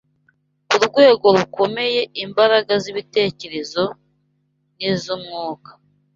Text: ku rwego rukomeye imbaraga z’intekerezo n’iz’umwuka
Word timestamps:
ku 0.67 0.75
rwego 0.85 1.25
rukomeye 1.37 2.01
imbaraga 2.23 2.73
z’intekerezo 2.83 3.83
n’iz’umwuka 4.77 5.71